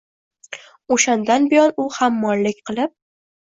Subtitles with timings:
[0.95, 2.99] O’shandan buyon u hammollik qilib